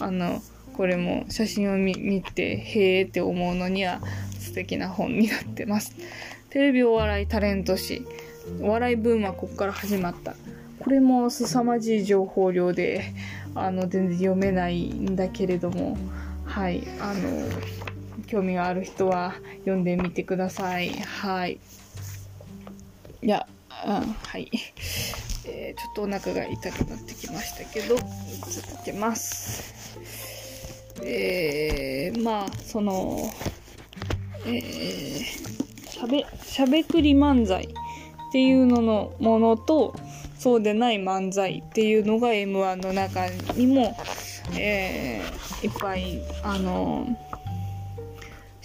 [0.00, 0.42] あの
[0.74, 4.00] これも写真を見てへえって思うのには
[4.38, 5.94] 素敵な本になってます。
[6.50, 8.06] テレビお笑いタレント誌
[8.62, 10.34] お笑いブームはここから始まった
[10.80, 13.12] これも凄まじい情報量で
[13.54, 15.98] あの全然読めないんだけれども
[16.44, 17.48] はいあの
[18.28, 20.90] 興味がある人は読んでみてください。
[20.90, 21.58] はい。
[23.22, 23.46] いや、
[23.86, 24.50] うん、はい、
[25.46, 29.98] えー、ちょっとお腹が痛くなってきましたけど続けます。
[31.02, 33.30] えー、まあその
[34.46, 39.94] えー、しゃべしゃべくり漫才っていうののものと
[40.38, 43.96] そうでない漫才っていうのが m 1の中にも、
[44.56, 47.06] えー、いっぱいあの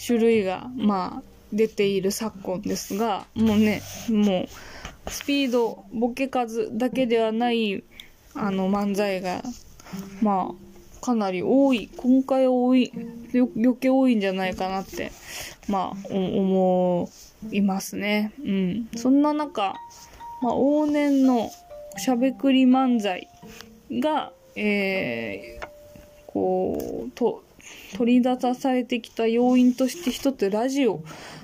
[0.06, 4.48] 種類がまあ出ている昨今ですがもうねも
[5.08, 7.84] うスピードボケ数だけではない
[8.36, 9.44] あの漫才が
[10.22, 12.92] まあかなり多い今回多い
[13.34, 15.12] 余計多いんじゃないかなって
[15.68, 17.10] まあ思
[17.52, 18.32] いますね。
[18.44, 18.88] うん。
[18.96, 19.76] そんな中、
[20.42, 21.52] まあ、往年の
[21.98, 23.28] しゃべくり漫才
[23.92, 25.68] が、えー、
[26.28, 27.43] こうと
[27.98, 31.04] 取り出されてきた要因として一つラジオ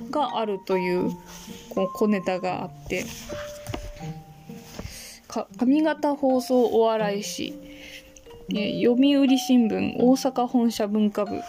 [0.10, 1.12] があるという
[1.70, 3.06] こう小ネタがあって
[5.58, 7.54] 上方放送お笑い誌、
[8.56, 11.42] え読売新聞大阪本社文化部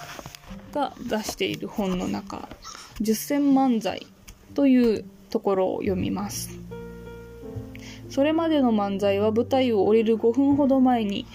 [0.72, 2.48] が出している本の中
[3.00, 4.06] 「十選漫才」
[4.54, 6.50] というところを読みます。
[8.10, 11.26] それまでの漫才は舞台を降りる5分ほど前に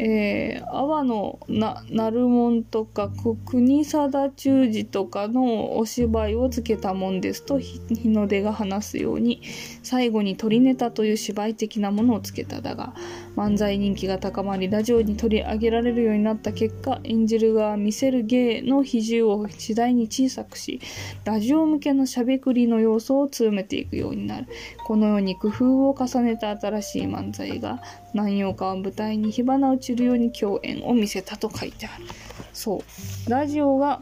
[0.00, 9.42] えー、阿波のな鳴門とか国定忠治とかのお芝居をつけたもんですと日の出が話すように
[9.82, 12.94] 最後に鳥ネタという芝居的なものをつけただが
[13.36, 20.80] 漫才人気が高まりラジオに取り上げられるようになった結果演じる側見せる芸の比重を次第に小さくし
[21.24, 24.46] ラジオ向けのしゃべくりの要素を強めていくようになる
[24.84, 27.80] このように工夫を重ねた新しい漫才が
[28.14, 32.04] 南洋川を舞台に火花を散るように共演を見せたと書いてある。
[32.52, 33.30] そう。
[33.30, 34.00] ラジオが、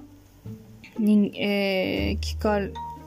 [0.99, 2.61] に、えー、聞か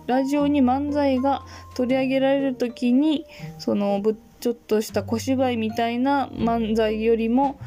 [0.05, 1.43] ラジオに漫才が
[1.75, 3.25] 取り上げられる時に、
[3.57, 7.59] その、ぶちょっとした小芝居みたいな漫才よりも、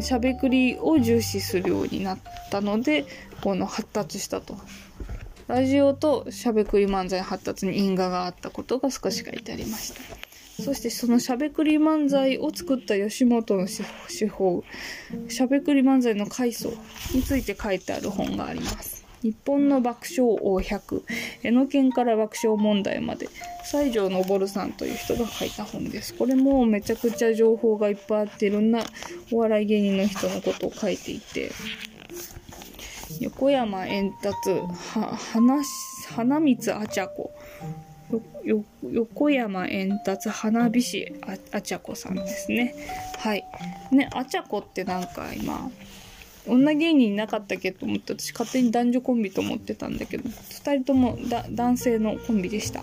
[0.00, 2.18] しゃべくりを重視するようになっ
[2.50, 3.04] たので、
[3.42, 4.56] この発達したと。
[5.48, 10.28] ラジオとしゃべくり漫才発達に因果があったことが少し書いてありました。
[10.62, 13.66] そしてそのしゃべくり漫才を作った吉本の
[14.08, 14.64] 手法、
[15.28, 16.72] しゃべくり漫才の階層
[17.14, 18.97] について書いてある本があります。
[19.22, 21.02] 日本の爆笑王100、
[21.42, 23.28] 江ノ県から爆笑問題まで、
[23.64, 26.14] 西条昇さんという人が書いた本です。
[26.14, 28.82] これもめちゃくちゃ情報がいっぱいあって、いろんな
[29.32, 31.50] お笑い芸人の人のことを書いていて、
[33.20, 35.62] 横山円達、は、花、
[36.14, 37.32] 花光あちゃこ、
[38.44, 41.12] よ横山円達花火師
[41.52, 42.74] あちゃこさんですね。
[43.18, 43.44] はい。
[43.90, 45.70] ねあちゃこってなんか今
[46.48, 52.82] 女芸人いなかったっけと思って私勝手に男女コンビと思ってたんだけど2人ともだ男性のコンビでした。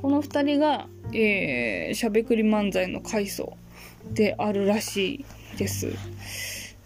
[0.00, 3.56] この2人が、えー、しゃべくり漫才の階層
[4.12, 5.24] であるらし
[5.54, 5.92] いです。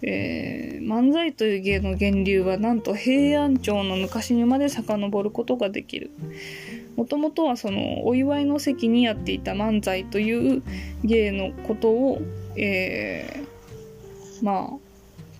[0.02, 6.10] えー、漫才という芸の源流はなんと平安朝の昔にまで遡ることができる。
[6.96, 10.62] もともとはそのお祝いの席にやっていた漫才という
[11.04, 12.20] 芸のことを、
[12.56, 14.85] えー、まあ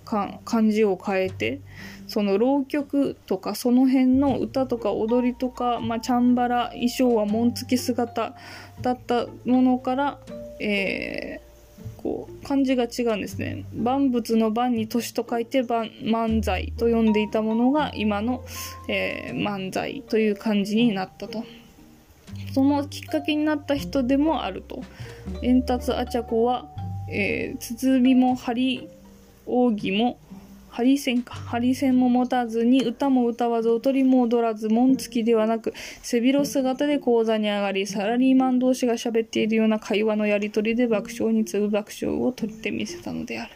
[0.07, 1.61] 漢字を変えて
[2.07, 8.35] その浪曲とかその辺の歌とか踊りとか、まあ、チャンバラ衣装は紋付き姿
[8.81, 10.19] だったものから、
[10.61, 11.47] えー
[12.07, 13.65] こう漢字が違うんですね。
[13.75, 18.45] 万物の万に年と書いて漫才と呼んでいたものが今の、
[18.89, 21.45] えー、漫才という漢字になったと。
[22.55, 24.85] そのきっかけになった人でもあると。
[25.43, 26.67] 円達あちゃこは、
[27.11, 28.89] えー、包みも張
[29.47, 30.19] 扇も
[30.77, 31.35] ハリセンか。
[31.35, 35.73] ハリセンも持たずに、歌も歌わず、踊りも踊らず、紋付きではなく、
[36.03, 43.53] 背広姿で講座に上がり、サラリーマン同士が喋っているような会話のやりとりで爆笑に次ぐ爆笑を取ってみせたのである。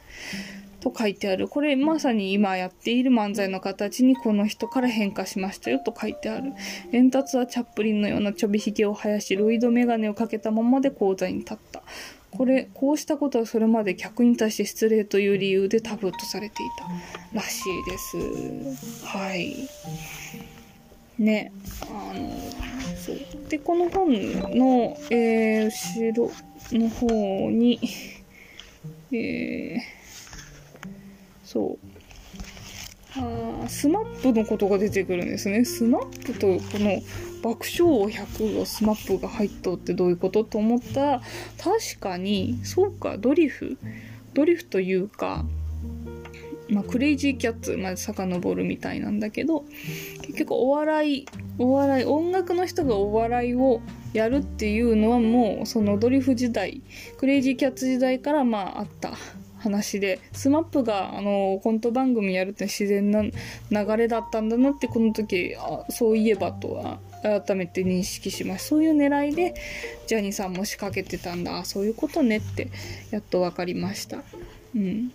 [0.80, 1.46] と書いてある。
[1.46, 6.52] これまさに今やっている漫才の形にこの人から変化しましたよと書いてある。
[6.92, 11.82] 円達はチャップリンのようなちょびひげを生やし、ロイドメガネをかけたままで講座に立った。
[12.30, 16.66] これこうしたことはそれまで客に対して失礼という理由でタブーとされてい
[17.32, 19.06] たらしいです。
[19.06, 19.68] はい。
[21.18, 21.52] ね。
[21.82, 22.30] あの
[22.96, 23.48] そう。
[23.48, 24.10] でこの本
[24.56, 26.30] の、えー、後ろ
[26.72, 27.80] の方に
[29.12, 29.80] えー、
[31.44, 31.86] そう。
[33.16, 35.64] あスマップのことが出てくるんですね。
[35.64, 37.02] スマップとこの
[37.42, 40.44] 爆笑100がスマップが入っとってどういうこと？
[40.44, 41.22] と思ったら
[41.58, 43.78] 確かにそうかドリフ。
[44.34, 45.44] ドリフというか、
[46.68, 49.64] まあ、クレイジーキャッツまで遡るみたいなんだけど
[50.22, 51.26] 結局お笑い
[51.58, 53.80] お笑い音楽の人がお笑いを
[54.12, 56.80] やるっていうのはもうそのドリフ時代
[57.18, 59.12] クレイジーキャッツ時代からまああった。
[59.58, 63.32] 話で SMAP があのコント番組やるって自然な流
[63.98, 68.68] れだったんだなってこの時あそういえばとは改めて認識します。
[68.68, 69.54] そういう狙いで
[70.06, 71.64] ジャニーさんも仕掛けてたんだ。
[71.64, 72.70] そういうことねって
[73.10, 74.22] やっと分かりました。
[74.74, 75.12] うん。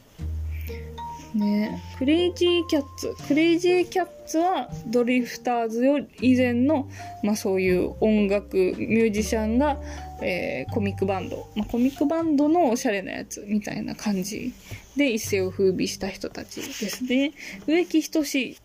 [1.36, 1.82] ね。
[1.97, 3.14] クレイジーキャッツ。
[3.28, 6.89] クレイジーキャッツはドリフターズより以前の、
[7.24, 9.78] まあ、そういう音楽ミュージシャンが、
[10.22, 14.53] えー、コミックバンド、まあ、コミックバンドのおしゃれなやつみたいな感じ
[14.95, 17.34] で一世を風靡した人たちですね。
[17.68, 18.56] 植木仁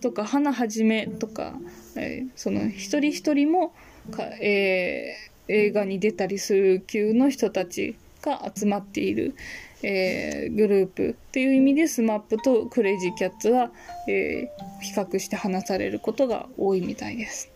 [0.00, 1.54] とか花はじめとか、
[2.36, 3.72] その一人一人も
[4.10, 9.34] か、えー、映画に出たりする級の人たちが集まっている、
[9.82, 13.70] えー、グループっていう意味で SMAP とクレイジーキャッツは、
[14.08, 14.48] え、
[14.80, 17.50] 比較して話されることが多いみたいです。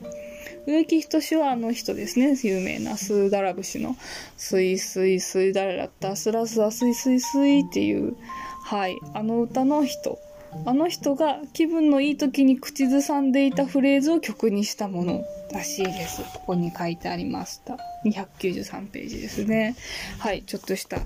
[0.67, 2.37] 植木等はあの人ですね。
[2.43, 3.97] 有名なスーダラ節の
[4.37, 8.17] スイスイスイダラだったスラスラスイスイスイっていう、
[8.65, 10.19] はい、あの歌の人。
[10.65, 16.23] あの人が気分のいい時に口ずさんでいたフレーズを曲にしたものらしいです。
[16.35, 17.77] ここに書いてありました。
[18.05, 19.77] 293ページですね。
[20.19, 21.01] はい、ちょっとした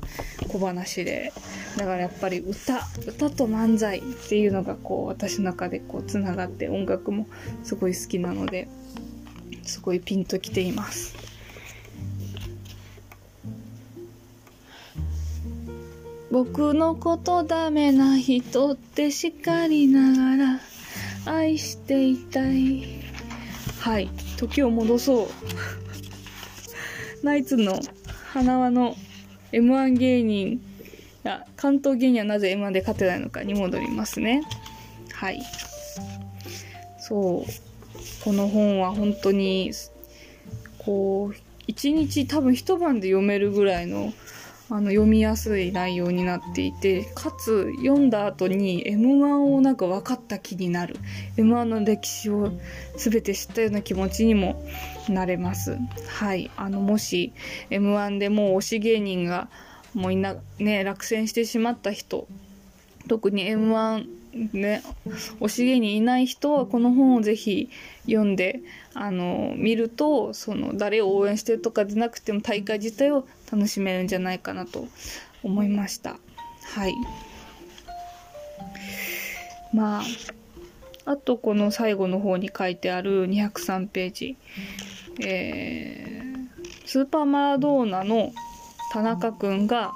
[0.48, 1.32] 小話で。
[1.76, 7.26] だからやっぱり歌、歌と漫才っていうのがこう私の中でこう繋がって音楽も
[7.64, 8.68] すごい好きなので、
[9.62, 11.30] すごいピンときています。
[16.31, 20.61] 僕のことダメな人って叱りながら
[21.26, 22.85] 愛していたい。
[23.81, 24.09] はい。
[24.37, 25.28] 時を戻そう。
[27.24, 27.81] ナイツの
[28.33, 28.97] 花輪の
[29.53, 30.62] m 1芸人
[31.24, 34.43] や関東芸人はなぜ m 1で勝てないのかに戻りますね。
[35.12, 35.43] はい。
[37.01, 38.24] そう。
[38.24, 39.72] この本は本当に
[40.78, 44.12] こう一日多分一晩で読めるぐらいの
[44.73, 50.97] あの読みやすい内容になっていてかつ読んだ後に m 1をなんか分かった気になる。
[51.37, 52.53] m 1の歴史を
[52.97, 54.64] 全て知ったような気持ちにも
[55.09, 55.77] なれます。
[56.09, 56.53] はい。
[56.57, 57.33] あのもし
[57.71, 59.49] m 1でもう推し芸人が
[59.93, 62.29] もういなね落選してしまった人
[63.09, 64.83] 特に m 1ね、
[65.41, 67.68] 推し芸人いない人はこの本をぜひ
[68.07, 68.61] 読んで
[68.95, 74.87] あの見るとその誰を応援してるとかでなくても大会自体を楽しめるんじゃないかなと
[75.43, 76.16] 思いました。
[76.74, 76.95] はい。
[79.72, 80.03] まあ
[81.07, 84.37] あとこの最後の方に書いてある203ページ。
[85.22, 88.33] えー、スーパーマラドーナの
[88.93, 89.93] 田中君が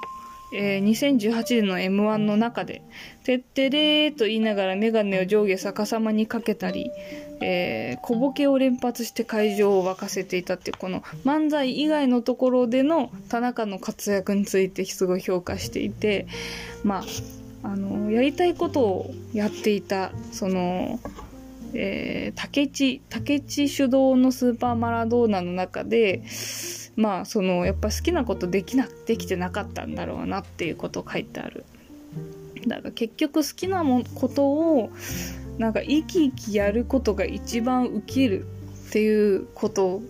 [0.53, 2.81] えー、2018年の m 1の中で
[3.25, 6.91] 「てってれー」と言いながら眼鏡を上下逆さまにかけたり、
[7.41, 16.27] えー、小ボケを連発して会場を沸かせていたっていうこの漫才以外のところでの田中の活躍についてすごい評価していて
[16.83, 17.03] まあ
[17.63, 20.99] あのやりたいことをやっていたその
[21.77, 26.23] えー、竹地竹地主導のスーパーマラドーナの中で
[26.95, 31.65] まあそのやっぱ好きなことできなできてなかったんだろうなっていうことを書いてある。
[32.67, 34.91] だから結局好きなもことを
[35.57, 38.45] なんか生き生きやることが一番ウケる
[38.89, 40.01] っていうこと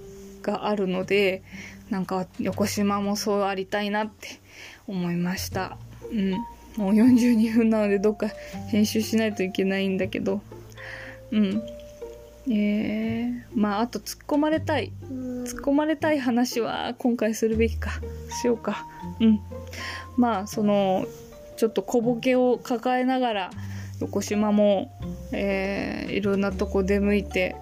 [0.42, 1.44] があるので
[1.90, 4.40] なんか横島もそうありたいなって
[4.88, 5.78] 思いました。
[6.12, 6.32] うん。
[6.78, 8.28] もう42分なのでどっか
[8.70, 10.42] 編集しないといけないんだけど。
[11.32, 11.64] うん。
[12.48, 14.92] えー、まああと突っ込まれたい。
[15.10, 17.92] 突っ込まれたい話は今回するべきか。
[18.42, 18.86] しようか。
[19.20, 19.40] うん。
[20.18, 21.06] まあその
[21.58, 23.52] ちょっと小ボケを抱えながら
[24.00, 24.92] 横島も、
[25.32, 27.56] えー、いろんなとこ出向いて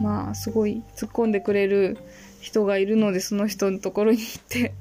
[0.00, 1.98] まあすごい突っ込んでくれる
[2.40, 4.72] 人がいるのでその人のところに行って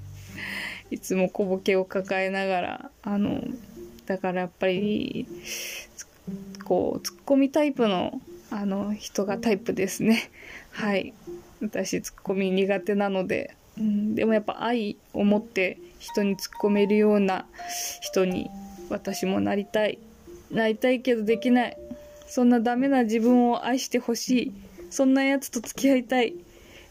[0.91, 3.43] いつも小ボケを抱えながらあの
[4.05, 5.27] だからやっぱり
[6.63, 10.31] こうツッコミタイプのあの人がタイプですね。
[10.71, 11.13] はい。
[11.61, 17.45] 私ツッコミ苦手なので、うん、でもやっぱ愛を持って人に突っ込めるような
[18.01, 18.49] 人に
[18.89, 19.99] 私もなりたい。
[20.49, 21.77] なりたいけどできない。
[22.27, 24.53] そんなダメな自分を愛してほしい。
[24.89, 26.33] そんなやつと付き合いたい。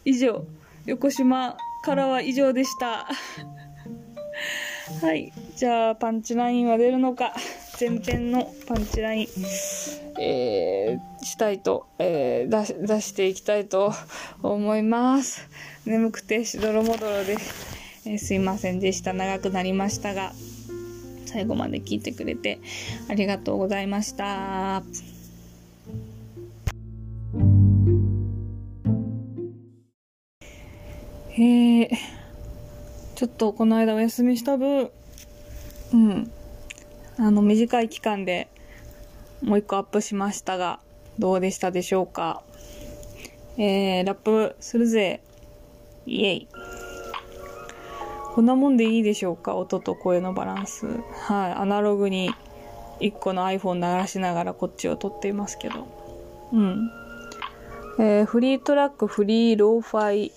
[0.04, 0.44] 以上。
[0.86, 3.09] 横島からは以上でした。
[5.02, 5.32] はい。
[5.56, 7.34] じゃあパンチラインは出るのか。
[7.80, 9.28] 前編のパンチライン。
[10.20, 13.92] えー、したいと、えー、出し、ていきたいと
[14.42, 15.48] 思います。
[15.86, 17.77] 眠くてしどろもどろです、
[18.09, 19.12] えー、すいませんでした。
[19.12, 20.32] 長くなりましたが、
[21.26, 22.59] 最後まで聞いてくれて
[23.11, 24.82] ありがとうございました。
[31.32, 31.88] えー、
[33.14, 34.90] ちょっとこの間お休みした分、
[35.92, 36.30] うん、
[37.18, 38.48] あの短い期間で
[39.42, 40.80] もう一個アップしましたが、
[41.18, 42.42] どうでしたでしょうか。
[43.59, 45.20] えー、ラップするぜ。
[46.06, 46.48] イエイ。
[48.39, 49.57] こんなもんでいいでしょうか？
[49.57, 50.86] 音と声のバランス。
[50.86, 51.53] はい。
[51.55, 52.30] アナログに
[53.01, 55.89] 1個の iPhone 流しながらこっちを撮っていますけど。
[56.53, 56.89] うん。
[57.99, 60.32] えー、フリートラック、フリー、ローファイ、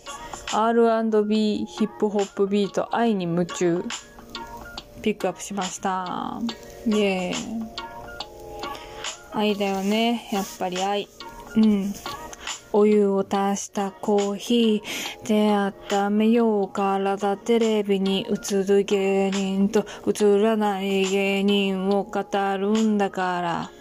[0.51, 3.83] R&B、ヒップホップビート、愛に夢中。
[5.03, 6.41] ピックアップしました。
[6.87, 7.63] イエーイ。
[9.33, 10.27] 愛だよね。
[10.33, 11.07] やっぱり愛。
[11.55, 11.93] うん。
[12.73, 15.27] お湯を足したコーヒー。
[15.27, 22.23] で温めよう体テレビに映る芸人と映らない芸人を語
[22.57, 23.80] るんだから。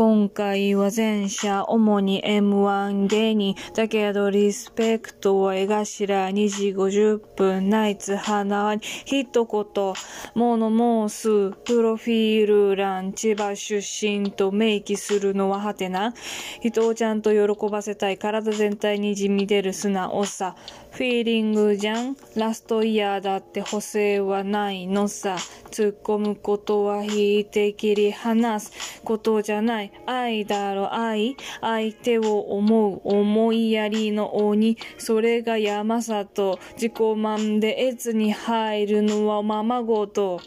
[0.00, 3.54] 今回は前者、主に M1 芸人。
[3.74, 9.94] だけどリスペクトは絵頭2時50分ナイツ花に一言、
[10.34, 16.14] 物申す、プロフィール欄、千葉出身と明記するのははてな。
[16.62, 18.16] 人をちゃんと喜ばせたい。
[18.16, 20.56] 体全体にじみ出る素直さ。
[20.92, 22.16] フィーリングじゃん？
[22.36, 25.36] ラストイヤーだって補正はないのさ。
[25.70, 29.92] 突っ込むことは引いて切り離すことじゃない。
[30.04, 31.36] 愛だろ愛？
[31.60, 34.76] 相手を思う思いやりの鬼。
[34.98, 36.58] それが山里。
[36.74, 40.40] 自己満で越に入るのはままごと。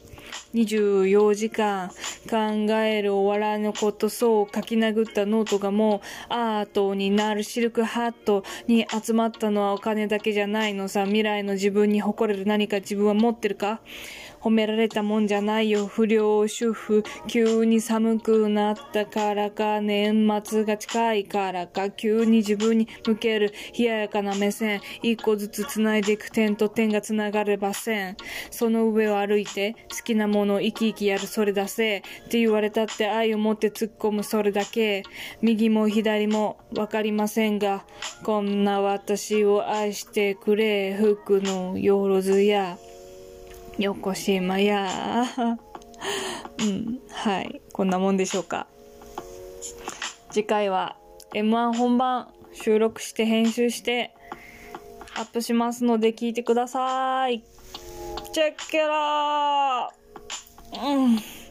[0.53, 1.89] 24時間
[2.29, 2.35] 考
[2.73, 11.05] えるお笑いのことそう書き殴ったノートがもうアートになるシルクハットに集まったのはお金だけじゃないのさ。
[11.05, 13.81] 未来の自分に誇れる何か自分は持ってるか？
[14.43, 15.87] 褒められたもんじゃないよ。
[15.87, 17.03] 不良主婦。
[17.27, 24.81] 急に寒くなったからか、年末が近いからか、急に自分に向ける冷ややかな目線。
[25.01, 28.17] 一個ずつ繋いでいく点と点が繋がれば線。
[28.51, 31.99] その上を歩いて、好きなものを生き生きやるそれだせ。
[31.99, 35.03] って言われたって愛を持って突っ込むそれだけ。
[35.41, 37.85] 右も左もわかりませんが、
[38.23, 40.93] こんな私を愛してくれ。
[40.93, 42.77] 服のよろずや。
[43.79, 44.89] 横島や
[46.59, 47.61] うん、はい。
[47.71, 48.67] こんなもんでしょうか。
[50.31, 50.95] 次回は
[51.33, 54.13] M1 本番収録して編集して
[55.15, 57.43] アップしますので聞いてください。
[58.31, 61.42] チェッケラーうん。